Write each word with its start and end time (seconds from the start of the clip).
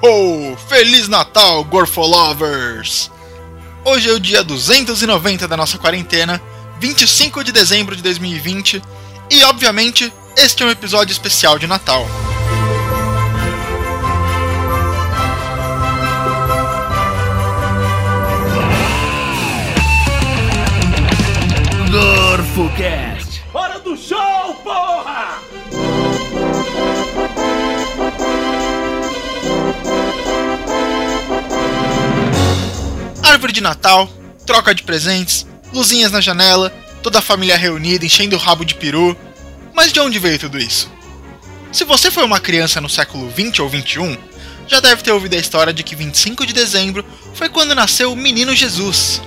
Ho 0.00 0.52
ho! 0.52 0.56
Feliz 0.68 1.08
Natal, 1.08 1.64
Gorfolovers! 1.64 3.10
Hoje 3.84 4.08
é 4.08 4.12
o 4.12 4.20
dia 4.20 4.44
290 4.44 5.48
da 5.48 5.56
nossa 5.56 5.76
quarentena, 5.76 6.40
25 6.78 7.42
de 7.42 7.50
dezembro 7.50 7.96
de 7.96 8.02
2020, 8.02 8.80
e 9.28 9.42
obviamente 9.42 10.12
este 10.36 10.62
é 10.62 10.66
um 10.66 10.70
episódio 10.70 11.12
especial 11.12 11.58
de 11.58 11.66
Natal. 11.66 12.06
GorfoCast! 21.90 23.42
Hora 23.52 23.80
do 23.80 23.96
show, 23.96 24.54
porra! 24.62 25.37
Árvore 33.48 33.52
de 33.52 33.60
Natal, 33.62 34.10
troca 34.44 34.74
de 34.74 34.82
presentes, 34.82 35.46
luzinhas 35.72 36.12
na 36.12 36.20
janela, 36.20 36.70
toda 37.02 37.18
a 37.18 37.22
família 37.22 37.56
reunida 37.56 38.04
enchendo 38.04 38.36
o 38.36 38.38
rabo 38.38 38.62
de 38.62 38.74
peru. 38.74 39.16
Mas 39.74 39.90
de 39.90 40.00
onde 40.00 40.18
veio 40.18 40.38
tudo 40.38 40.58
isso? 40.58 40.90
Se 41.72 41.82
você 41.84 42.10
foi 42.10 42.24
uma 42.24 42.40
criança 42.40 42.78
no 42.78 42.90
século 42.90 43.30
20 43.30 43.62
ou 43.62 43.68
21, 43.68 44.18
já 44.66 44.80
deve 44.80 45.02
ter 45.02 45.12
ouvido 45.12 45.32
a 45.32 45.38
história 45.38 45.72
de 45.72 45.82
que 45.82 45.96
25 45.96 46.44
de 46.44 46.52
dezembro 46.52 47.02
foi 47.32 47.48
quando 47.48 47.74
nasceu 47.74 48.12
o 48.12 48.16
menino 48.16 48.54
Jesus. 48.54 49.22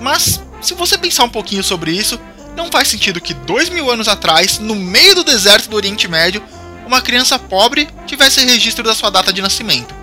Mas, 0.00 0.42
se 0.62 0.72
você 0.72 0.96
pensar 0.96 1.24
um 1.24 1.30
pouquinho 1.30 1.62
sobre 1.62 1.90
isso, 1.90 2.18
não 2.56 2.72
faz 2.72 2.88
sentido 2.88 3.20
que 3.20 3.34
dois 3.34 3.68
mil 3.68 3.90
anos 3.90 4.08
atrás, 4.08 4.58
no 4.58 4.74
meio 4.74 5.14
do 5.14 5.24
deserto 5.24 5.68
do 5.68 5.76
Oriente 5.76 6.08
Médio, 6.08 6.42
uma 6.86 7.02
criança 7.02 7.38
pobre 7.38 7.86
tivesse 8.06 8.42
registro 8.46 8.82
da 8.82 8.94
sua 8.94 9.10
data 9.10 9.30
de 9.30 9.42
nascimento 9.42 9.97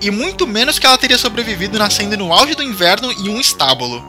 e 0.00 0.10
muito 0.10 0.46
menos 0.46 0.78
que 0.78 0.86
ela 0.86 0.98
teria 0.98 1.18
sobrevivido 1.18 1.78
nascendo 1.78 2.16
no 2.16 2.32
auge 2.32 2.54
do 2.54 2.62
inverno 2.62 3.12
em 3.12 3.28
um 3.28 3.40
estábulo. 3.40 4.02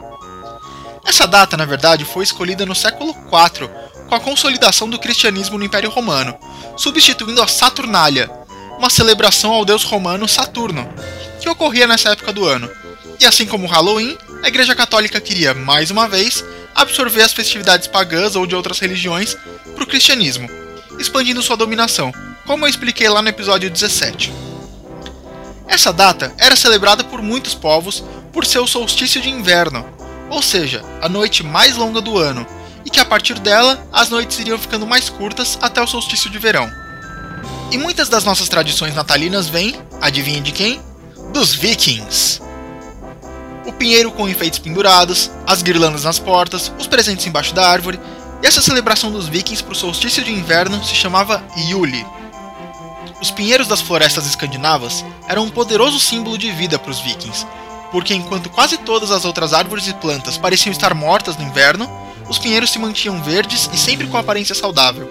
Essa 1.06 1.28
data, 1.28 1.58
na 1.58 1.66
verdade, 1.66 2.06
foi 2.06 2.24
escolhida 2.24 2.66
no 2.66 2.76
século 2.76 3.12
IV, 3.12 3.70
com 4.08 4.16
a 4.16 4.20
consolidação 4.20 4.90
do 4.90 5.00
cristianismo 5.00 5.58
no 5.58 5.66
Império 5.66 5.90
Romano, 5.90 6.38
substituindo 6.78 7.42
a 7.42 7.48
Saturnália, 7.48 8.30
uma 8.78 8.90
celebração 8.90 9.52
ao 9.52 9.66
deus 9.66 9.84
romano 9.84 10.28
Saturno, 10.28 10.88
que 11.40 11.50
ocorria 11.50 11.88
nessa 11.88 12.10
época 12.10 12.32
do 12.32 12.46
ano. 12.46 12.70
E 13.20 13.26
assim 13.26 13.46
como 13.46 13.66
o 13.66 13.70
Halloween, 13.70 14.18
a 14.44 14.48
Igreja 14.48 14.76
Católica 14.76 15.20
queria, 15.20 15.54
mais 15.54 15.92
uma 15.92 16.08
vez, 16.08 16.44
absorver 16.74 17.22
as 17.22 17.34
festividades 17.34 17.88
pagãs 17.88 18.36
ou 18.36 18.48
de 18.48 18.56
outras 18.56 18.80
religiões 18.80 19.38
para 19.74 19.84
o 19.84 19.88
cristianismo, 19.88 20.50
expandindo 20.98 21.42
sua 21.42 21.58
dominação, 21.58 22.12
como 22.46 22.66
eu 22.66 22.70
expliquei 22.70 23.08
lá 23.10 23.22
no 23.22 23.30
episódio 23.30 23.70
17. 23.70 24.51
Essa 25.72 25.94
data 25.94 26.34
era 26.38 26.54
celebrada 26.58 27.02
por 27.02 27.22
muitos 27.22 27.56
povos 27.56 28.04
por 28.34 28.46
ser 28.46 28.60
o 28.60 28.68
solstício 28.68 29.22
de 29.22 29.30
inverno, 29.30 29.86
ou 30.30 30.42
seja, 30.42 30.84
a 31.02 31.08
noite 31.08 31.44
mais 31.44 31.78
longa 31.78 32.02
do 32.02 32.18
ano, 32.18 32.46
e 32.86 32.90
que 32.90 33.00
a 33.00 33.06
partir 33.06 33.40
dela 33.40 33.82
as 33.90 34.10
noites 34.10 34.38
iriam 34.38 34.60
ficando 34.60 34.86
mais 34.86 35.10
curtas 35.10 35.58
até 35.62 35.82
o 35.82 35.88
solstício 35.88 36.30
de 36.30 36.38
verão. 36.38 36.70
E 37.72 37.78
muitas 37.78 38.10
das 38.10 38.26
nossas 38.26 38.50
tradições 38.50 38.94
natalinas 38.94 39.48
vêm, 39.48 39.80
adivinha 40.02 40.42
de 40.42 40.52
quem? 40.52 40.82
Dos 41.32 41.54
vikings. 41.54 42.42
O 43.66 43.72
pinheiro 43.72 44.12
com 44.12 44.28
enfeites 44.28 44.60
pendurados, 44.60 45.32
as 45.48 45.62
guirlandas 45.62 46.04
nas 46.04 46.20
portas, 46.20 46.70
os 46.78 46.86
presentes 46.86 47.26
embaixo 47.26 47.56
da 47.56 47.66
árvore, 47.66 47.98
e 48.44 48.46
essa 48.46 48.62
celebração 48.62 49.10
dos 49.10 49.30
vikings 49.30 49.64
para 49.64 49.72
o 49.72 49.76
solstício 49.76 50.22
de 50.22 50.34
inverno 50.34 50.84
se 50.84 50.96
chamava 50.96 51.42
Yule. 51.56 52.06
Os 53.22 53.30
pinheiros 53.30 53.68
das 53.68 53.82
florestas 53.82 54.26
escandinavas 54.26 55.06
eram 55.28 55.44
um 55.44 55.50
poderoso 55.50 56.00
símbolo 56.00 56.38
de 56.38 56.52
vida 56.52 56.80
para 56.80 56.90
os 56.90 57.00
vikings, 57.00 57.46
porque 57.92 58.16
enquanto 58.16 58.50
quase 58.50 58.78
todas 58.80 59.12
as 59.12 59.26
outras 59.26 59.54
árvores 59.54 59.88
e 59.88 59.94
plantas 59.94 60.38
pareciam 60.38 60.72
estar 60.72 60.96
mortas 60.96 61.38
no 61.38 61.44
inverno, 61.44 61.90
os 62.28 62.40
pinheiros 62.40 62.72
se 62.72 62.80
mantinham 62.80 63.22
verdes 63.22 63.70
e 63.72 63.78
sempre 63.78 64.08
com 64.08 64.18
aparência 64.18 64.56
saudável. 64.56 65.08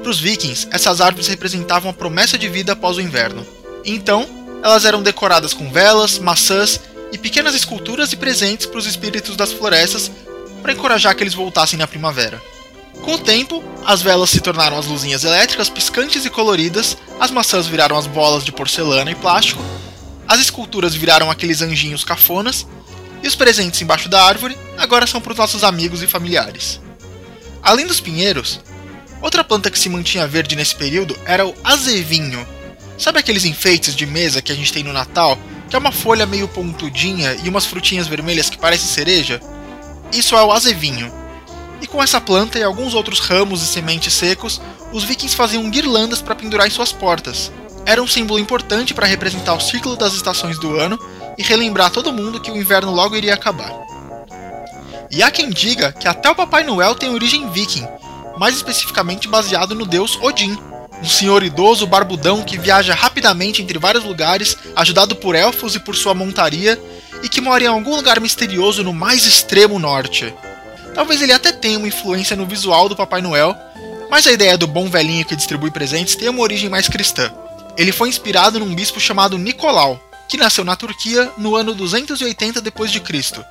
Para 0.00 0.10
os 0.10 0.18
vikings, 0.18 0.66
essas 0.70 1.00
árvores 1.00 1.28
representavam 1.28 1.90
a 1.90 1.94
promessa 1.94 2.38
de 2.38 2.48
vida 2.48 2.72
após 2.72 2.96
o 2.96 3.02
inverno. 3.02 3.46
Então, 3.84 4.26
elas 4.62 4.84
eram 4.84 5.02
decoradas 5.02 5.52
com 5.52 5.70
velas, 5.70 6.18
maçãs 6.18 6.80
e 7.12 7.18
pequenas 7.18 7.54
esculturas 7.54 8.12
e 8.12 8.16
presentes 8.16 8.66
para 8.66 8.78
os 8.78 8.86
espíritos 8.86 9.36
das 9.36 9.52
florestas 9.52 10.10
para 10.62 10.72
encorajar 10.72 11.14
que 11.14 11.22
eles 11.22 11.34
voltassem 11.34 11.78
na 11.78 11.86
primavera. 11.86 12.40
Com 13.02 13.14
o 13.14 13.18
tempo, 13.18 13.62
as 13.84 14.02
velas 14.02 14.30
se 14.30 14.40
tornaram 14.40 14.76
as 14.76 14.86
luzinhas 14.86 15.24
elétricas 15.24 15.68
piscantes 15.68 16.24
e 16.24 16.30
coloridas, 16.30 16.96
as 17.20 17.30
maçãs 17.30 17.66
viraram 17.66 17.96
as 17.96 18.06
bolas 18.06 18.44
de 18.44 18.50
porcelana 18.50 19.10
e 19.10 19.14
plástico, 19.14 19.62
as 20.26 20.40
esculturas 20.40 20.94
viraram 20.94 21.30
aqueles 21.30 21.62
anjinhos 21.62 22.02
cafonas, 22.02 22.66
e 23.22 23.28
os 23.28 23.36
presentes 23.36 23.80
embaixo 23.80 24.08
da 24.08 24.22
árvore 24.22 24.56
agora 24.76 25.06
são 25.06 25.20
para 25.20 25.32
os 25.32 25.38
nossos 25.38 25.64
amigos 25.64 26.02
e 26.02 26.06
familiares. 26.06 26.80
Além 27.62 27.86
dos 27.86 28.00
pinheiros, 28.00 28.60
outra 29.22 29.44
planta 29.44 29.70
que 29.70 29.78
se 29.78 29.88
mantinha 29.88 30.26
verde 30.26 30.56
nesse 30.56 30.74
período 30.74 31.16
era 31.24 31.46
o 31.46 31.54
azevinho. 31.64 32.46
Sabe 32.98 33.18
aqueles 33.18 33.44
enfeites 33.44 33.94
de 33.94 34.06
mesa 34.06 34.42
que 34.42 34.52
a 34.52 34.54
gente 34.54 34.72
tem 34.72 34.82
no 34.82 34.92
Natal, 34.92 35.38
que 35.68 35.76
é 35.76 35.78
uma 35.78 35.92
folha 35.92 36.26
meio 36.26 36.48
pontudinha 36.48 37.36
e 37.42 37.48
umas 37.48 37.66
frutinhas 37.66 38.06
vermelhas 38.06 38.48
que 38.48 38.58
parecem 38.58 38.88
cereja? 38.88 39.40
Isso 40.12 40.36
é 40.36 40.42
o 40.42 40.52
azevinho. 40.52 41.12
E 41.80 41.86
com 41.86 42.02
essa 42.02 42.20
planta 42.20 42.58
e 42.58 42.62
alguns 42.62 42.94
outros 42.94 43.20
ramos 43.20 43.62
e 43.62 43.66
sementes 43.66 44.14
secos, 44.14 44.60
os 44.92 45.04
vikings 45.04 45.36
faziam 45.36 45.68
guirlandas 45.70 46.22
para 46.22 46.34
pendurar 46.34 46.66
em 46.66 46.70
suas 46.70 46.92
portas. 46.92 47.52
Era 47.84 48.02
um 48.02 48.06
símbolo 48.06 48.40
importante 48.40 48.94
para 48.94 49.06
representar 49.06 49.54
o 49.54 49.60
ciclo 49.60 49.96
das 49.96 50.14
estações 50.14 50.58
do 50.58 50.76
ano 50.76 50.98
e 51.38 51.42
relembrar 51.42 51.90
todo 51.90 52.12
mundo 52.12 52.40
que 52.40 52.50
o 52.50 52.56
inverno 52.56 52.92
logo 52.92 53.14
iria 53.14 53.34
acabar. 53.34 53.72
E 55.10 55.22
há 55.22 55.30
quem 55.30 55.50
diga 55.50 55.92
que 55.92 56.08
até 56.08 56.28
o 56.28 56.34
Papai 56.34 56.64
Noel 56.64 56.94
tem 56.94 57.10
origem 57.10 57.48
viking, 57.50 57.86
mais 58.38 58.56
especificamente 58.56 59.28
baseado 59.28 59.74
no 59.74 59.86
deus 59.86 60.18
Odin, 60.20 60.58
um 61.00 61.06
senhor 61.06 61.42
idoso 61.42 61.86
barbudão 61.86 62.42
que 62.42 62.58
viaja 62.58 62.94
rapidamente 62.94 63.62
entre 63.62 63.78
vários 63.78 64.04
lugares, 64.04 64.56
ajudado 64.74 65.14
por 65.14 65.34
elfos 65.34 65.74
e 65.74 65.80
por 65.80 65.94
sua 65.94 66.14
montaria, 66.14 66.80
e 67.22 67.28
que 67.28 67.40
mora 67.40 67.64
em 67.64 67.68
algum 67.68 67.94
lugar 67.94 68.20
misterioso 68.20 68.82
no 68.82 68.92
mais 68.92 69.26
extremo 69.26 69.78
norte. 69.78 70.34
Talvez 70.96 71.20
ele 71.20 71.32
até 71.32 71.52
tenha 71.52 71.76
uma 71.76 71.86
influência 71.86 72.34
no 72.34 72.46
visual 72.46 72.88
do 72.88 72.96
Papai 72.96 73.20
Noel, 73.20 73.54
mas 74.10 74.26
a 74.26 74.32
ideia 74.32 74.56
do 74.56 74.66
bom 74.66 74.88
velhinho 74.88 75.26
que 75.26 75.36
distribui 75.36 75.70
presentes 75.70 76.16
tem 76.16 76.30
uma 76.30 76.40
origem 76.40 76.70
mais 76.70 76.88
cristã. 76.88 77.30
Ele 77.76 77.92
foi 77.92 78.08
inspirado 78.08 78.58
num 78.58 78.74
bispo 78.74 78.98
chamado 78.98 79.36
Nicolau, 79.36 80.00
que 80.26 80.38
nasceu 80.38 80.64
na 80.64 80.74
Turquia 80.74 81.30
no 81.36 81.54
ano 81.54 81.74
280 81.74 82.62
d.C. 82.62 83.44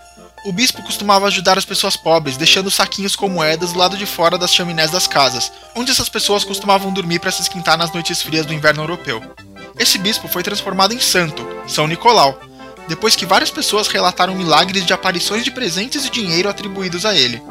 O 0.43 0.51
bispo 0.51 0.81
costumava 0.81 1.27
ajudar 1.27 1.55
as 1.55 1.65
pessoas 1.65 1.95
pobres, 1.95 2.35
deixando 2.35 2.71
saquinhos 2.71 3.15
com 3.15 3.29
moedas 3.29 3.73
do 3.73 3.77
lado 3.77 3.95
de 3.95 4.07
fora 4.07 4.39
das 4.39 4.51
chaminés 4.51 4.89
das 4.89 5.05
casas, 5.05 5.51
onde 5.75 5.91
essas 5.91 6.09
pessoas 6.09 6.43
costumavam 6.43 6.91
dormir 6.91 7.19
para 7.19 7.31
se 7.31 7.43
esquentar 7.43 7.77
nas 7.77 7.93
noites 7.93 8.23
frias 8.23 8.47
do 8.47 8.55
inverno 8.55 8.81
europeu. 8.81 9.21
Esse 9.77 9.99
bispo 9.99 10.27
foi 10.27 10.41
transformado 10.41 10.95
em 10.95 10.99
santo, 10.99 11.47
São 11.67 11.85
Nicolau, 11.85 12.39
depois 12.87 13.15
que 13.15 13.25
várias 13.25 13.49
pessoas 13.49 13.87
relataram 13.87 14.35
milagres 14.35 14.85
de 14.85 14.93
aparições 14.93 15.43
de 15.43 15.51
presentes 15.51 16.05
e 16.05 16.09
dinheiro 16.09 16.49
atribuídos 16.49 17.05
a 17.05 17.15
ele. 17.15 17.41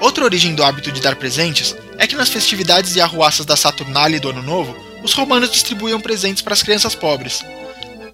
Outra 0.00 0.24
origem 0.24 0.54
do 0.54 0.62
hábito 0.62 0.90
de 0.90 1.00
dar 1.00 1.16
presentes 1.16 1.74
é 1.98 2.06
que 2.06 2.16
nas 2.16 2.28
festividades 2.28 2.96
e 2.96 3.00
arruaças 3.00 3.46
da 3.46 3.56
Saturnália 3.56 4.16
e 4.16 4.20
do 4.20 4.30
Ano 4.30 4.42
Novo, 4.42 4.76
os 5.02 5.12
romanos 5.12 5.50
distribuíam 5.50 6.00
presentes 6.00 6.42
para 6.42 6.54
as 6.54 6.62
crianças 6.62 6.94
pobres. 6.94 7.40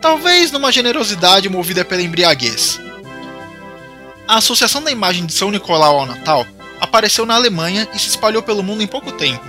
Talvez 0.00 0.50
numa 0.50 0.72
generosidade 0.72 1.48
movida 1.48 1.84
pela 1.84 2.02
embriaguez. 2.02 2.80
A 4.28 4.36
associação 4.36 4.82
da 4.82 4.90
imagem 4.90 5.26
de 5.26 5.32
São 5.32 5.50
Nicolau 5.50 6.00
ao 6.00 6.06
Natal 6.06 6.46
apareceu 6.80 7.26
na 7.26 7.34
Alemanha 7.34 7.88
e 7.94 7.98
se 7.98 8.08
espalhou 8.08 8.42
pelo 8.42 8.62
mundo 8.62 8.82
em 8.82 8.86
pouco 8.86 9.12
tempo. 9.12 9.44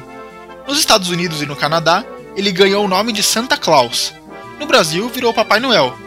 Nos 0.68 0.80
Estados 0.80 1.10
Unidos 1.10 1.42
e 1.42 1.46
no 1.46 1.56
Canadá, 1.56 2.04
ele 2.36 2.52
ganhou 2.52 2.86
o 2.86 2.88
nome 2.88 3.12
de 3.12 3.22
Santa 3.22 3.58
Claus. 3.58 4.14
No 4.60 4.66
Brasil, 4.66 5.10
virou 5.10 5.34
Papai 5.34 5.60
Noel, 5.60 5.98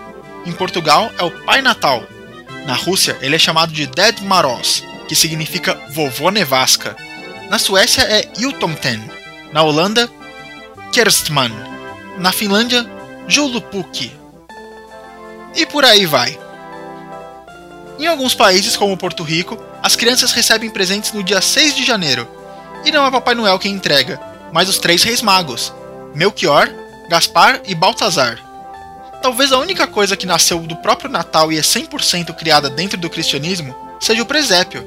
em 0.47 0.53
Portugal 0.53 1.11
é 1.19 1.23
o 1.23 1.31
Pai 1.45 1.63
Natal. 1.63 2.03
Na 2.67 2.75
Rússia, 2.75 3.17
ele 3.21 3.37
é 3.37 3.39
chamado 3.39 3.73
de 3.73 3.87
Ded 3.87 4.23
Maros, 4.23 4.83
que 5.09 5.15
significa 5.15 5.79
vovô 5.91 6.31
nevasca. 6.31 6.97
Na 7.51 7.59
Suécia 7.59 8.03
é 8.03 8.31
Jultomten. 8.39 9.03
Na 9.53 9.63
Holanda, 9.63 10.11
Kerstman. 10.93 11.53
Na 12.19 12.33
Finlândia, 12.33 12.87
Joulupukki. 13.29 14.13
E 15.55 15.67
por 15.67 15.85
aí 15.85 16.07
vai. 16.07 16.39
Em 17.99 18.07
alguns 18.07 18.35
países, 18.35 18.77
como 18.77 18.97
Porto 18.97 19.23
Rico, 19.23 19.59
as 19.83 19.95
crianças 19.95 20.33
recebem 20.33 20.71
presentes 20.71 21.13
no 21.13 21.23
dia 21.23 21.41
6 21.41 21.77
de 21.77 21.85
janeiro. 21.85 22.29
E 22.85 22.91
não 22.91 23.07
é 23.07 23.11
Papai 23.11 23.35
Noel 23.35 23.59
quem 23.59 23.73
entrega, 23.73 24.21
mas 24.53 24.69
os 24.69 24.79
três 24.79 25.03
reis 25.03 25.23
magos: 25.23 25.73
Melchior, 26.15 26.69
Gaspar 27.09 27.61
e 27.67 27.75
Baltazar. 27.75 28.54
Talvez 29.25 29.53
a 29.53 29.59
única 29.59 29.87
coisa 29.87 30.19
que 30.19 30.27
nasceu 30.27 30.59
do 30.59 30.77
próprio 30.77 31.11
Natal 31.11 31.51
e 31.51 31.57
é 31.57 31.63
100% 31.63 32.35
criada 32.35 32.69
dentro 32.69 32.99
do 32.99 33.09
cristianismo 33.09 33.75
seja 33.99 34.23
o 34.23 34.27
presépio. 34.27 34.85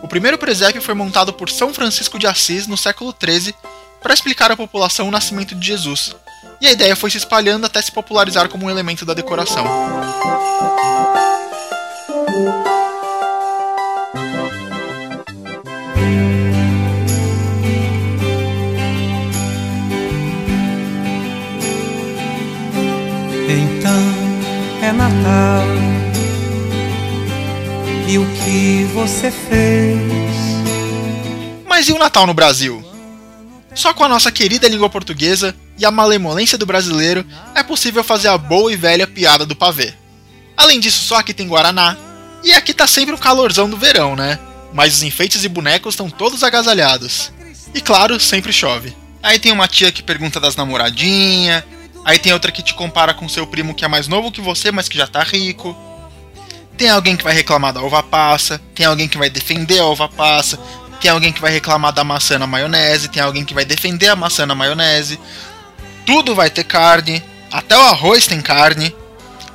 O 0.00 0.06
primeiro 0.06 0.38
presépio 0.38 0.80
foi 0.80 0.94
montado 0.94 1.32
por 1.32 1.50
São 1.50 1.74
Francisco 1.74 2.16
de 2.16 2.28
Assis 2.28 2.68
no 2.68 2.76
século 2.76 3.12
XIII 3.12 3.52
para 4.00 4.14
explicar 4.14 4.52
à 4.52 4.56
população 4.56 5.08
o 5.08 5.10
nascimento 5.10 5.52
de 5.56 5.66
Jesus, 5.66 6.14
e 6.60 6.68
a 6.68 6.70
ideia 6.70 6.94
foi 6.94 7.10
se 7.10 7.16
espalhando 7.16 7.66
até 7.66 7.82
se 7.82 7.90
popularizar 7.90 8.48
como 8.48 8.66
um 8.66 8.70
elemento 8.70 9.04
da 9.04 9.14
decoração. 9.14 9.66
E 28.16 28.18
o 28.18 28.26
que 28.32 28.84
você 28.94 29.30
fez? 29.30 30.00
Mas 31.68 31.86
e 31.86 31.92
o 31.92 31.98
Natal 31.98 32.26
no 32.26 32.32
Brasil? 32.32 32.82
Só 33.74 33.92
com 33.92 34.04
a 34.04 34.08
nossa 34.08 34.32
querida 34.32 34.66
língua 34.66 34.88
portuguesa 34.88 35.54
e 35.76 35.84
a 35.84 35.90
malemolência 35.90 36.56
do 36.56 36.64
brasileiro 36.64 37.26
é 37.54 37.62
possível 37.62 38.02
fazer 38.02 38.28
a 38.28 38.38
boa 38.38 38.72
e 38.72 38.76
velha 38.76 39.06
piada 39.06 39.44
do 39.44 39.54
pavê. 39.54 39.92
Além 40.56 40.80
disso, 40.80 41.02
só 41.02 41.16
aqui 41.16 41.34
tem 41.34 41.46
Guaraná, 41.46 41.94
e 42.42 42.54
aqui 42.54 42.72
tá 42.72 42.86
sempre 42.86 43.14
um 43.14 43.18
calorzão 43.18 43.68
do 43.68 43.76
verão, 43.76 44.16
né? 44.16 44.38
Mas 44.72 44.94
os 44.94 45.02
enfeites 45.02 45.44
e 45.44 45.48
bonecos 45.48 45.92
estão 45.92 46.08
todos 46.08 46.42
agasalhados. 46.42 47.30
E 47.74 47.82
claro, 47.82 48.18
sempre 48.18 48.50
chove. 48.50 48.96
Aí 49.22 49.38
tem 49.38 49.52
uma 49.52 49.68
tia 49.68 49.92
que 49.92 50.02
pergunta 50.02 50.40
das 50.40 50.56
namoradinhas, 50.56 51.62
aí 52.02 52.18
tem 52.18 52.32
outra 52.32 52.50
que 52.50 52.62
te 52.62 52.72
compara 52.72 53.12
com 53.12 53.28
seu 53.28 53.46
primo 53.46 53.74
que 53.74 53.84
é 53.84 53.88
mais 53.88 54.08
novo 54.08 54.32
que 54.32 54.40
você, 54.40 54.72
mas 54.72 54.88
que 54.88 54.96
já 54.96 55.06
tá 55.06 55.22
rico. 55.22 55.76
Tem 56.76 56.90
alguém 56.90 57.16
que 57.16 57.24
vai 57.24 57.32
reclamar 57.32 57.72
da 57.72 57.80
uva 57.80 58.02
passa, 58.02 58.60
tem 58.74 58.84
alguém 58.84 59.08
que 59.08 59.16
vai 59.16 59.30
defender 59.30 59.78
a 59.78 59.86
uva 59.86 60.08
passa, 60.08 60.58
tem 61.00 61.10
alguém 61.10 61.32
que 61.32 61.40
vai 61.40 61.50
reclamar 61.50 61.92
da 61.92 62.04
maçã 62.04 62.38
na 62.38 62.46
maionese, 62.46 63.08
tem 63.08 63.22
alguém 63.22 63.44
que 63.44 63.54
vai 63.54 63.64
defender 63.64 64.08
a 64.08 64.16
maçã 64.16 64.44
na 64.44 64.54
maionese. 64.54 65.18
Tudo 66.04 66.34
vai 66.34 66.50
ter 66.50 66.64
carne, 66.64 67.22
até 67.50 67.76
o 67.76 67.80
arroz 67.80 68.26
tem 68.26 68.40
carne. 68.40 68.94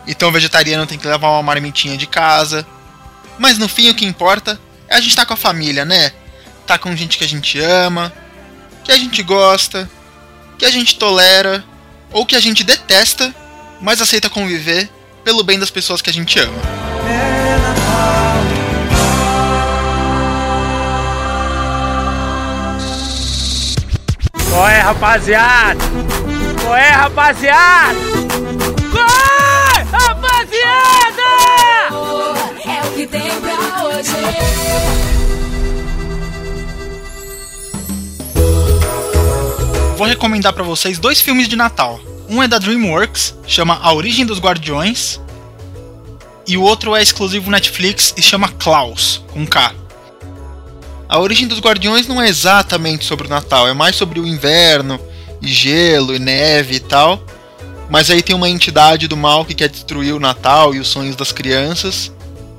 Então 0.08 0.30
o 0.30 0.32
vegetariano 0.32 0.88
tem 0.88 0.98
que 0.98 1.08
levar 1.08 1.30
uma 1.30 1.44
marmitinha 1.44 1.96
de 1.96 2.08
casa. 2.08 2.66
Mas 3.38 3.58
no 3.58 3.68
fim 3.68 3.90
o 3.90 3.96
que 3.96 4.06
importa 4.06 4.60
é 4.88 4.96
a 4.96 5.00
gente 5.00 5.12
estar 5.12 5.24
tá 5.24 5.28
com 5.28 5.34
a 5.34 5.38
família, 5.38 5.86
né? 5.86 6.12
Tá 6.66 6.78
com 6.78 6.96
gente 6.96 7.18
que 7.18 7.24
a 7.24 7.28
gente 7.28 7.60
ama, 7.60 8.12
que 8.84 8.92
a 8.92 8.98
gente 8.98 9.22
gosta, 9.22 9.90
que 10.58 10.66
a 10.66 10.72
gente 10.72 10.98
tolera 10.98 11.64
ou 12.12 12.26
que 12.26 12.36
a 12.36 12.40
gente 12.40 12.64
detesta, 12.64 13.34
mas 13.80 14.02
aceita 14.02 14.30
conviver 14.30 14.90
pelo 15.24 15.44
bem 15.44 15.60
das 15.60 15.70
pessoas 15.70 16.02
que 16.02 16.10
a 16.10 16.14
gente 16.14 16.40
ama. 16.40 16.91
É 17.12 17.58
Natal. 17.58 18.42
Qual 24.50 24.68
é, 24.68 24.80
rapaziada? 24.80 25.80
Qual 26.62 26.76
é, 26.76 26.90
rapaziada? 26.90 27.96
Qual 28.92 29.06
é, 29.06 29.84
rapaziada? 29.92 31.22
É 32.66 32.88
o 32.88 32.92
que 32.94 33.08
tem 33.08 33.30
pra 33.42 33.84
hoje. 33.86 34.12
Vou 40.02 40.08
recomendar 40.08 40.52
para 40.52 40.64
vocês 40.64 40.98
dois 40.98 41.22
filmes 41.22 41.48
de 41.48 41.56
Natal. 41.56 42.00
Um 42.28 42.42
é 42.42 42.48
da 42.48 42.58
DreamWorks, 42.58 43.36
chama 43.46 43.80
A 43.84 43.94
Origem 43.94 44.26
dos 44.26 44.40
Guardiões, 44.40 45.21
e 46.52 46.58
o 46.58 46.64
outro 46.64 46.94
é 46.94 47.02
exclusivo 47.02 47.50
Netflix 47.50 48.14
e 48.18 48.22
chama 48.22 48.50
Klaus, 48.50 49.24
com 49.32 49.48
K. 49.48 49.74
A 51.08 51.18
origem 51.18 51.48
dos 51.48 51.62
Guardiões 51.62 52.10
não 52.10 52.22
é 52.22 52.28
exatamente 52.28 53.06
sobre 53.06 53.26
o 53.26 53.30
Natal, 53.30 53.70
é 53.70 53.74
mais 53.74 53.96
sobre 53.96 54.20
o 54.20 54.28
inverno, 54.28 55.00
e 55.42 55.48
gelo, 55.48 56.14
e 56.14 56.20
neve 56.20 56.76
e 56.76 56.80
tal. 56.82 57.24
Mas 57.90 58.12
aí 58.12 58.22
tem 58.22 58.36
uma 58.36 58.50
entidade 58.50 59.08
do 59.08 59.16
mal 59.16 59.46
que 59.46 59.54
quer 59.54 59.70
destruir 59.70 60.14
o 60.14 60.20
Natal 60.20 60.76
e 60.76 60.80
os 60.82 60.90
sonhos 60.90 61.16
das 61.16 61.32
crianças. 61.32 62.12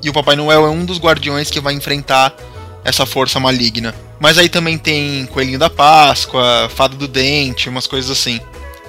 E 0.02 0.08
o 0.08 0.12
Papai 0.14 0.36
Noel 0.36 0.64
é 0.64 0.70
um 0.70 0.86
dos 0.86 0.98
guardiões 0.98 1.50
que 1.50 1.60
vai 1.60 1.74
enfrentar 1.74 2.34
essa 2.82 3.04
força 3.04 3.38
maligna. 3.38 3.94
Mas 4.18 4.38
aí 4.38 4.48
também 4.48 4.78
tem 4.78 5.26
Coelhinho 5.26 5.58
da 5.58 5.68
Páscoa, 5.68 6.70
Fada 6.74 6.96
do 6.96 7.06
Dente, 7.06 7.68
umas 7.68 7.86
coisas 7.86 8.10
assim. 8.10 8.40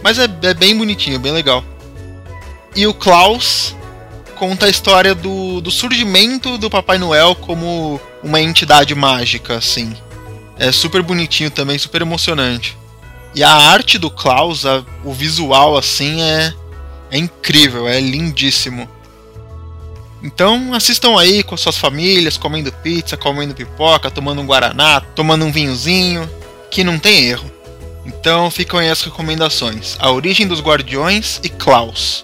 Mas 0.01 0.17
é, 0.17 0.29
é 0.43 0.53
bem 0.53 0.77
bonitinho, 0.77 1.19
bem 1.19 1.33
legal. 1.33 1.61
E 2.73 2.87
o 2.87 2.93
Klaus 2.93 3.75
conta 4.33 4.65
a 4.65 4.69
história 4.69 5.15
do, 5.15 5.61
do 5.61 5.71
surgimento 5.71 6.57
do 6.57 6.69
Papai 6.69 6.97
Noel 6.97 7.35
como 7.35 7.99
uma 8.21 8.41
entidade 8.41 8.93
mágica, 8.93 9.57
assim. 9.57 9.95
É 10.57 10.71
super 10.71 11.01
bonitinho 11.01 11.49
também, 11.49 11.77
super 11.77 12.01
emocionante. 12.01 12.77
E 13.35 13.43
a 13.43 13.51
arte 13.51 13.97
do 13.97 14.11
Klaus, 14.11 14.65
a, 14.65 14.83
o 15.03 15.13
visual, 15.13 15.77
assim, 15.77 16.21
é, 16.21 16.53
é 17.11 17.17
incrível, 17.17 17.87
é 17.87 17.99
lindíssimo. 17.99 18.87
Então 20.21 20.73
assistam 20.73 21.19
aí 21.19 21.43
com 21.43 21.57
suas 21.57 21.77
famílias, 21.77 22.37
comendo 22.37 22.71
pizza, 22.71 23.17
comendo 23.17 23.53
pipoca, 23.53 24.09
tomando 24.09 24.41
um 24.41 24.45
guaraná, 24.45 25.01
tomando 25.01 25.43
um 25.43 25.51
vinhozinho, 25.51 26.29
que 26.71 26.83
não 26.83 26.97
tem 26.97 27.25
erro. 27.25 27.51
Então 28.05 28.49
ficam 28.49 28.79
aí 28.79 28.89
as 28.89 29.01
recomendações: 29.01 29.97
A 29.99 30.11
Origem 30.11 30.47
dos 30.47 30.61
Guardiões 30.61 31.41
e 31.43 31.49
Klaus. 31.49 32.23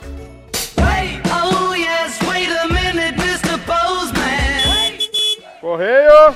Correio! 5.70 6.34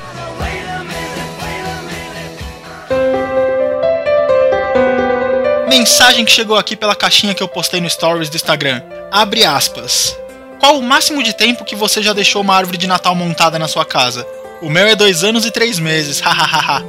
Mensagem 5.68 6.24
que 6.24 6.32
chegou 6.32 6.56
aqui 6.56 6.76
pela 6.76 6.96
caixinha 6.96 7.34
que 7.34 7.42
eu 7.42 7.48
postei 7.48 7.82
no 7.82 7.90
Stories 7.90 8.30
do 8.30 8.36
Instagram. 8.36 8.84
Abre 9.12 9.44
aspas. 9.44 10.16
Qual 10.60 10.78
o 10.78 10.84
máximo 10.84 11.24
de 11.24 11.34
tempo 11.34 11.66
que 11.66 11.76
você 11.76 12.04
já 12.04 12.14
deixou 12.14 12.44
uma 12.44 12.56
árvore 12.56 12.78
de 12.78 12.86
Natal 12.86 13.16
montada 13.16 13.58
na 13.58 13.68
sua 13.68 13.84
casa? 13.84 14.24
O 14.62 14.70
meu 14.70 14.86
é 14.86 14.96
dois 14.96 15.24
anos 15.24 15.48
e 15.48 15.52
três 15.52 15.80
meses, 15.80 16.20
hahaha. 16.20 16.84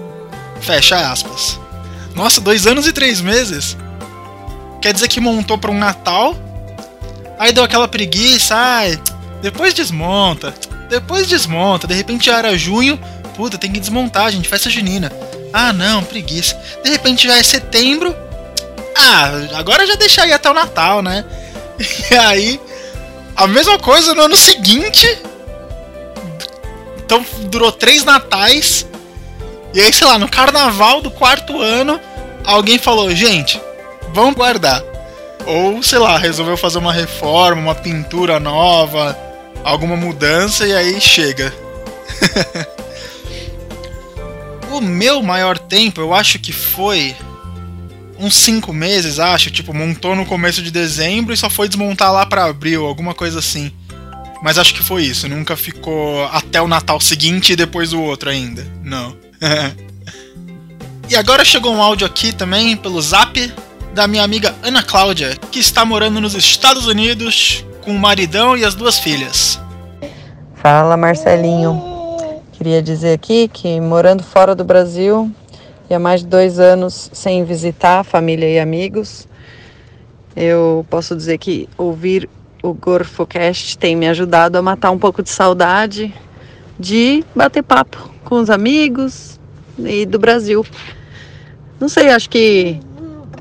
Fecha 0.61 0.97
aspas. 1.11 1.59
Nossa, 2.15 2.43
dois 2.43 2.67
anos 2.67 2.87
e 2.87 2.93
três 2.93 3.23
meses? 3.23 3.75
Quer 4.83 4.93
dizer 4.93 5.09
que 5.09 5.19
montou 5.19 5.57
para 5.57 5.71
um 5.71 5.79
Natal? 5.79 6.37
Aí 7.39 7.55
deu 7.55 7.65
aquela 7.65 7.89
preguiça, 7.89 8.55
ai, 8.55 9.01
depois 9.41 9.73
desmonta. 9.73 10.53
Depois 10.95 11.27
desmonta, 11.27 11.89
de 11.89 11.95
repente 11.95 12.27
já 12.27 12.39
era 12.39 12.57
junho, 12.57 12.97
puta, 13.35 13.59
tem 13.59 13.73
que 13.73 13.81
desmontar, 13.81 14.31
gente, 14.31 14.49
festa 14.49 14.71
junina. 14.71 15.11
Ah, 15.53 15.73
não, 15.73 16.05
preguiça. 16.05 16.57
De 16.85 16.89
repente 16.89 17.27
já 17.27 17.37
é 17.37 17.43
setembro. 17.43 18.15
Ah, 18.97 19.59
agora 19.59 19.85
já 19.89 19.97
deixa 19.97 20.23
aí 20.23 20.33
até 20.33 20.49
o 20.49 20.55
Natal, 20.55 21.03
né? 21.03 21.25
E 22.13 22.15
aí, 22.15 22.61
a 23.35 23.49
mesma 23.49 23.77
coisa 23.77 24.15
no 24.15 24.23
ano 24.23 24.37
seguinte. 24.37 25.19
Então 26.99 27.27
durou 27.51 27.73
três 27.73 28.05
natais. 28.05 28.87
E 29.73 29.81
aí, 29.81 29.93
sei 29.93 30.07
lá, 30.07 30.17
no 30.17 30.29
carnaval 30.29 31.03
do 31.03 31.11
quarto 31.11 31.61
ano, 31.61 32.01
alguém 32.45 32.79
falou, 32.79 33.13
gente, 33.13 33.61
vamos 34.13 34.37
guardar. 34.37 34.81
Ou, 35.45 35.83
sei 35.83 35.99
lá, 35.99 36.17
resolveu 36.17 36.57
fazer 36.57 36.79
uma 36.79 36.93
reforma, 36.93 37.61
uma 37.61 37.75
pintura 37.75 38.39
nova, 38.39 39.24
alguma 39.65 39.97
mudança 39.97 40.67
e 40.67 40.73
aí 40.73 41.01
chega. 41.01 41.53
o 44.71 44.81
meu 44.81 45.23
maior 45.23 45.59
tempo, 45.59 46.01
eu 46.01 46.13
acho 46.13 46.39
que 46.39 46.53
foi 46.53 47.17
uns 48.19 48.37
5 48.37 48.73
meses, 48.73 49.19
acho. 49.19 49.51
Tipo, 49.51 49.73
montou 49.75 50.15
no 50.15 50.27
começo 50.27 50.63
de 50.63 50.71
dezembro 50.71 51.33
e 51.33 51.37
só 51.37 51.49
foi 51.49 51.69
desmontar 51.69 52.13
lá 52.13 52.27
para 52.27 52.45
abril, 52.45 52.85
alguma 52.85 53.15
coisa 53.15 53.39
assim. 53.39 53.73
Mas 54.43 54.59
acho 54.59 54.75
que 54.75 54.83
foi 54.83 55.05
isso. 55.05 55.27
Nunca 55.29 55.57
ficou 55.57 56.25
até 56.27 56.61
o 56.61 56.69
Natal 56.69 57.01
seguinte 57.01 57.55
e 57.55 57.57
depois 57.57 57.93
o 57.93 58.01
outro 58.01 58.29
ainda. 58.29 58.67
Não. 58.83 59.17
e 61.09 61.17
agora 61.17 61.45
chegou 61.45 61.75
um 61.75 61.83
áudio 61.83 62.07
aqui 62.07 62.33
também 62.33 62.77
pelo 62.77 63.01
zap 63.01 63.53
da 63.95 64.07
minha 64.07 64.23
amiga 64.23 64.55
Ana 64.63 64.83
Cláudia, 64.83 65.37
que 65.51 65.61
está 65.61 65.85
morando 65.85 66.21
nos 66.21 66.35
Estados 66.35 66.87
Unidos 66.87 67.65
com 67.85 67.93
o 67.93 67.99
maridão 67.99 68.57
e 68.57 68.65
as 68.65 68.75
duas 68.75 68.99
filhas. 68.99 69.61
Fala 70.55 70.97
Marcelinho. 70.97 71.81
Queria 72.53 72.83
dizer 72.83 73.13
aqui 73.13 73.47
que 73.47 73.79
morando 73.81 74.23
fora 74.23 74.55
do 74.55 74.65
Brasil 74.65 75.31
e 75.91 75.95
há 75.95 75.99
mais 75.99 76.21
de 76.21 76.27
dois 76.27 76.59
anos 76.59 77.11
sem 77.13 77.45
visitar 77.45 78.03
família 78.03 78.49
e 78.49 78.59
amigos, 78.59 79.29
eu 80.35 80.87
posso 80.89 81.15
dizer 81.15 81.37
que 81.37 81.69
ouvir 81.77 82.29
o 82.63 82.73
GorfoCast 82.73 83.77
tem 83.77 83.95
me 83.95 84.09
ajudado 84.09 84.57
a 84.57 84.63
matar 84.63 84.91
um 84.91 84.99
pouco 84.99 85.23
de 85.23 85.29
saudade 85.29 86.15
de 86.81 87.23
bater 87.37 87.63
papo 87.63 88.11
com 88.25 88.37
os 88.37 88.49
amigos 88.49 89.39
e 89.79 90.07
do 90.07 90.19
Brasil. 90.19 90.65
Não 91.79 91.89
sei, 91.89 92.09
acho 92.09 92.31
que 92.31 92.81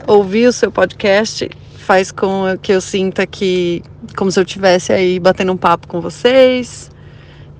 ouvir 0.06 0.48
o 0.48 0.54
seu 0.54 0.70
podcast 0.70 1.50
faz 1.84 2.12
com 2.12 2.58
que 2.62 2.72
eu 2.72 2.82
sinta 2.82 3.28
que 3.28 3.84
como 4.16 4.32
se 4.32 4.40
eu 4.40 4.46
tivesse 4.46 4.92
aí 4.92 5.20
batendo 5.20 5.52
um 5.52 5.58
papo 5.58 5.88
com 5.88 6.02
vocês 6.02 6.90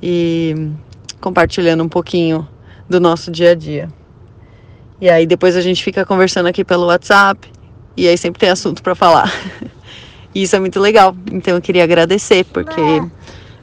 e 0.02 0.72
compartilhando 1.22 1.84
um 1.84 1.90
pouquinho 1.90 2.48
do 2.90 3.00
nosso 3.00 3.30
dia 3.30 3.52
a 3.52 3.56
dia. 3.56 3.90
E 5.00 5.10
aí 5.10 5.28
depois 5.28 5.56
a 5.56 5.62
gente 5.62 5.84
fica 5.84 6.06
conversando 6.06 6.48
aqui 6.48 6.64
pelo 6.64 6.88
WhatsApp 6.88 7.52
e 7.96 8.08
aí 8.08 8.18
sempre 8.18 8.40
tem 8.40 8.50
assunto 8.50 8.82
para 8.82 8.96
falar. 8.96 9.32
E 10.36 10.42
isso 10.42 10.56
é 10.56 10.60
muito 10.60 10.80
legal. 10.80 11.16
Então 11.32 11.54
eu 11.54 11.62
queria 11.62 11.84
agradecer, 11.84 12.44
porque 12.46 12.82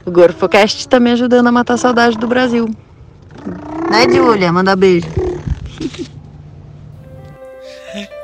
o 0.05 0.09
GorfoCast 0.09 0.79
está 0.79 1.01
me 1.01 1.11
ajudando 1.11 1.47
a 1.47 1.51
matar 1.51 1.73
a 1.73 1.77
saudade 1.77 2.17
do 2.17 2.27
Brasil. 2.27 2.65
Né, 3.89 4.07
Julia? 4.09 4.53
Manda 4.53 4.73
beijo. 4.73 5.07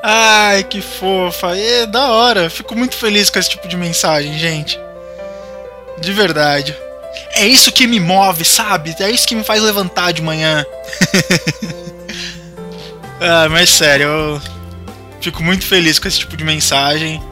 Ai, 0.02 0.64
que 0.64 0.80
fofa. 0.80 1.56
É 1.56 1.86
da 1.86 2.08
hora. 2.08 2.48
Fico 2.50 2.74
muito 2.76 2.96
feliz 2.96 3.30
com 3.30 3.38
esse 3.38 3.50
tipo 3.50 3.68
de 3.68 3.76
mensagem, 3.76 4.38
gente. 4.38 4.78
De 6.00 6.12
verdade. 6.12 6.76
É 7.32 7.46
isso 7.46 7.72
que 7.72 7.86
me 7.86 8.00
move, 8.00 8.44
sabe? 8.44 8.94
É 9.00 9.10
isso 9.10 9.26
que 9.26 9.34
me 9.34 9.44
faz 9.44 9.62
levantar 9.62 10.12
de 10.12 10.22
manhã. 10.22 10.64
ah, 13.20 13.48
mas 13.50 13.70
sério, 13.70 14.06
eu 14.06 14.42
fico 15.20 15.42
muito 15.42 15.66
feliz 15.66 15.98
com 15.98 16.08
esse 16.08 16.18
tipo 16.18 16.36
de 16.36 16.44
mensagem. 16.44 17.22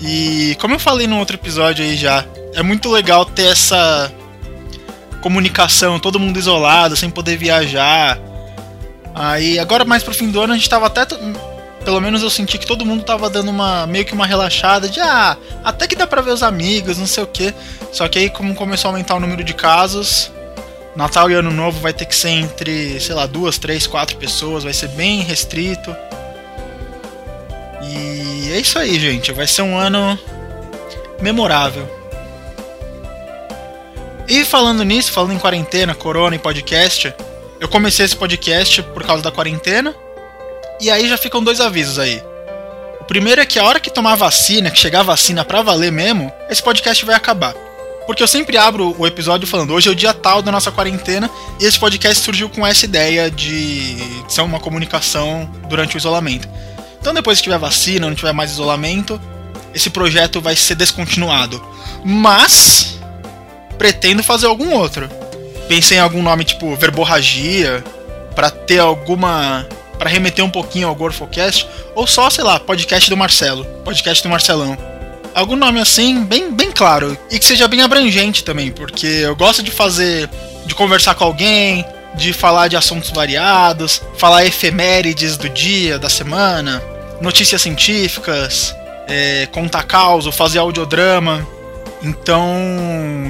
E 0.00 0.56
como 0.60 0.74
eu 0.74 0.78
falei 0.78 1.06
no 1.06 1.18
outro 1.18 1.36
episódio 1.36 1.84
aí 1.84 1.96
já, 1.96 2.24
é 2.54 2.62
muito 2.62 2.90
legal 2.90 3.24
ter 3.24 3.52
essa 3.52 4.12
comunicação, 5.20 5.98
todo 5.98 6.18
mundo 6.18 6.38
isolado, 6.38 6.96
sem 6.96 7.10
poder 7.10 7.36
viajar. 7.36 8.18
Aí 9.14 9.58
agora 9.58 9.84
mais 9.84 10.02
pro 10.02 10.14
fim 10.14 10.30
do 10.30 10.40
ano 10.40 10.52
a 10.52 10.56
gente 10.56 10.68
tava 10.68 10.86
até 10.86 11.06
pelo 11.84 12.00
menos 12.00 12.22
eu 12.22 12.30
senti 12.30 12.58
que 12.58 12.66
todo 12.66 12.84
mundo 12.84 13.02
tava 13.02 13.30
dando 13.30 13.50
uma 13.50 13.86
meio 13.86 14.04
que 14.04 14.12
uma 14.12 14.26
relaxada 14.26 14.88
de 14.88 15.00
ah, 15.00 15.36
até 15.64 15.86
que 15.86 15.96
dá 15.96 16.06
pra 16.06 16.20
ver 16.20 16.32
os 16.32 16.42
amigos, 16.42 16.98
não 16.98 17.06
sei 17.06 17.22
o 17.22 17.26
que. 17.26 17.54
Só 17.92 18.08
que 18.08 18.18
aí, 18.18 18.30
como 18.30 18.54
começou 18.54 18.88
a 18.88 18.92
aumentar 18.92 19.14
o 19.14 19.20
número 19.20 19.42
de 19.42 19.54
casos, 19.54 20.30
Natal 20.94 21.30
e 21.30 21.34
Ano 21.34 21.50
Novo 21.50 21.80
vai 21.80 21.92
ter 21.92 22.04
que 22.04 22.14
ser 22.14 22.30
entre, 22.30 23.00
sei 23.00 23.14
lá, 23.14 23.26
duas, 23.26 23.56
três, 23.56 23.86
quatro 23.86 24.16
pessoas, 24.16 24.64
vai 24.64 24.72
ser 24.72 24.88
bem 24.88 25.22
restrito. 25.22 25.94
E 27.82 28.50
é 28.52 28.58
isso 28.58 28.78
aí, 28.78 28.98
gente. 28.98 29.32
Vai 29.32 29.46
ser 29.46 29.62
um 29.62 29.76
ano 29.76 30.18
memorável. 31.20 31.88
E 34.28 34.44
falando 34.44 34.82
nisso, 34.82 35.10
falando 35.10 35.32
em 35.32 35.38
quarentena, 35.38 35.94
corona 35.94 36.36
e 36.36 36.38
podcast, 36.38 37.14
eu 37.60 37.68
comecei 37.68 38.04
esse 38.04 38.16
podcast 38.16 38.82
por 38.82 39.04
causa 39.04 39.22
da 39.22 39.30
quarentena. 39.30 39.94
E 40.80 40.90
aí 40.90 41.08
já 41.08 41.16
ficam 41.16 41.42
dois 41.42 41.60
avisos 41.60 41.98
aí. 41.98 42.22
O 43.00 43.04
primeiro 43.04 43.40
é 43.40 43.46
que 43.46 43.58
a 43.58 43.64
hora 43.64 43.80
que 43.80 43.90
tomar 43.90 44.14
vacina, 44.14 44.70
que 44.70 44.78
chegar 44.78 45.00
a 45.00 45.04
vacina 45.04 45.44
pra 45.44 45.62
valer 45.62 45.90
mesmo, 45.90 46.32
esse 46.48 46.62
podcast 46.62 47.04
vai 47.04 47.14
acabar. 47.14 47.54
Porque 48.06 48.22
eu 48.22 48.28
sempre 48.28 48.56
abro 48.56 48.94
o 48.98 49.06
episódio 49.06 49.46
falando, 49.46 49.74
hoje 49.74 49.88
é 49.88 49.92
o 49.92 49.94
dia 49.94 50.14
tal 50.14 50.40
da 50.40 50.50
nossa 50.50 50.70
quarentena, 50.70 51.28
e 51.60 51.66
esse 51.66 51.78
podcast 51.78 52.24
surgiu 52.24 52.48
com 52.48 52.66
essa 52.66 52.86
ideia 52.86 53.30
de 53.30 53.98
ser 54.28 54.40
uma 54.40 54.58
comunicação 54.58 55.50
durante 55.68 55.96
o 55.96 55.98
isolamento. 55.98 56.48
Então 57.00 57.12
depois 57.12 57.38
que 57.38 57.44
tiver 57.44 57.58
vacina, 57.58 58.06
não 58.06 58.14
tiver 58.14 58.32
mais 58.32 58.50
isolamento, 58.50 59.20
esse 59.74 59.90
projeto 59.90 60.40
vai 60.40 60.56
ser 60.56 60.74
descontinuado. 60.74 61.62
Mas 62.04 62.98
pretendo 63.76 64.22
fazer 64.22 64.46
algum 64.46 64.72
outro. 64.72 65.08
Pensei 65.68 65.98
em 65.98 66.00
algum 66.00 66.22
nome 66.22 66.44
tipo 66.44 66.74
verborragia, 66.76 67.84
para 68.34 68.50
ter 68.50 68.78
alguma 68.78 69.66
para 69.98 70.08
remeter 70.08 70.44
um 70.44 70.50
pouquinho 70.50 70.86
ao 70.86 70.94
Gorfocast, 70.94 71.66
ou 71.94 72.06
só, 72.06 72.30
sei 72.30 72.44
lá, 72.44 72.60
podcast 72.60 73.10
do 73.10 73.16
Marcelo, 73.16 73.64
podcast 73.84 74.22
do 74.22 74.28
Marcelão. 74.28 74.78
Algum 75.34 75.56
nome 75.56 75.80
assim, 75.80 76.24
bem, 76.24 76.54
bem 76.54 76.70
claro, 76.70 77.18
e 77.30 77.38
que 77.38 77.44
seja 77.44 77.66
bem 77.66 77.82
abrangente 77.82 78.44
também, 78.44 78.70
porque 78.70 79.06
eu 79.06 79.34
gosto 79.34 79.60
de 79.60 79.72
fazer, 79.72 80.30
de 80.64 80.74
conversar 80.74 81.16
com 81.16 81.24
alguém, 81.24 81.84
de 82.14 82.32
falar 82.32 82.68
de 82.68 82.76
assuntos 82.76 83.10
variados, 83.10 84.00
falar 84.16 84.46
efemérides 84.46 85.36
do 85.36 85.48
dia, 85.48 85.98
da 85.98 86.08
semana, 86.08 86.80
notícias 87.20 87.60
científicas, 87.60 88.74
é, 89.08 89.48
contar 89.50 89.82
caos, 89.82 90.26
fazer 90.34 90.58
audiodrama. 90.58 91.46
Então, 92.02 92.52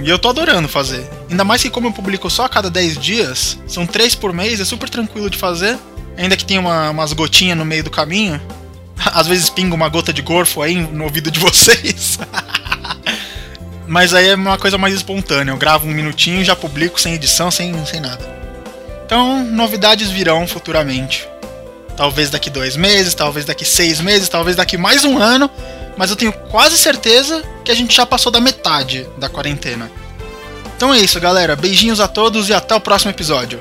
eu 0.05 0.19
tô 0.19 0.29
adorando 0.29 0.69
fazer. 0.69 1.09
Ainda 1.31 1.45
mais 1.45 1.63
que 1.63 1.71
como 1.71 1.87
eu 1.87 1.93
publico 1.93 2.29
só 2.29 2.45
a 2.45 2.49
cada 2.49 2.71
10 2.71 2.99
dias, 2.99 3.59
são 3.67 3.87
3 3.87 4.15
por 4.15 4.33
mês, 4.33 4.61
é 4.61 4.65
super 4.65 4.89
tranquilo 4.89 5.31
de 5.31 5.39
fazer. 5.39 5.79
Ainda 6.17 6.37
que 6.37 6.45
tenha 6.45 6.61
uma, 6.61 6.91
umas 6.91 7.13
gotinhas 7.13 7.57
no 7.57 7.65
meio 7.65 7.85
do 7.85 7.91
caminho. 7.91 8.41
Às 8.99 9.27
vezes 9.27 9.49
pinga 9.49 9.75
uma 9.75 9.89
gota 9.89 10.13
de 10.13 10.21
gorfo 10.21 10.61
aí 10.61 10.75
no 10.75 11.05
ouvido 11.05 11.31
de 11.31 11.39
vocês. 11.41 12.19
Mas 13.87 14.13
aí 14.13 14.29
é 14.29 14.35
uma 14.35 14.59
coisa 14.59 14.77
mais 14.77 14.95
espontânea. 14.95 15.53
Eu 15.53 15.57
gravo 15.57 15.87
um 15.87 15.91
minutinho 15.91 16.43
e 16.43 16.45
já 16.45 16.55
publico 16.55 17.01
sem 17.01 17.15
edição, 17.15 17.51
sem, 17.51 17.73
sem 17.87 18.01
nada. 18.01 18.39
Então, 19.07 19.43
novidades 19.43 20.11
virão 20.11 20.47
futuramente. 20.47 21.27
Talvez 21.97 22.29
daqui 22.29 22.51
dois 22.51 22.77
meses, 22.77 23.15
talvez 23.15 23.47
daqui 23.47 23.65
seis 23.65 23.99
meses, 24.01 24.29
talvez 24.29 24.55
daqui 24.57 24.77
mais 24.77 25.05
um 25.05 25.17
ano. 25.17 25.51
Mas 25.99 26.11
eu 26.11 26.17
tenho 26.17 26.33
quase 26.33 26.79
certeza 26.79 27.43
que 27.65 27.73
a 27.73 27.75
gente 27.75 27.95
já 27.95 28.07
passou 28.07 28.31
da 28.31 28.41
metade 28.41 29.07
da 29.19 29.29
quarentena. 29.29 29.91
Então 30.77 30.95
é 30.95 30.99
isso, 31.01 31.19
galera. 31.19 31.57
Beijinhos 31.57 31.99
a 31.99 32.07
todos 32.07 32.49
e 32.49 32.55
até 32.55 32.73
o 32.73 32.81
próximo 32.81 33.11
episódio. 33.11 33.61